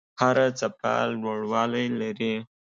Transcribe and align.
هره 0.19 0.47
څپه 0.59 0.93
لوړوالی 1.21 1.87
لري. 1.99 2.35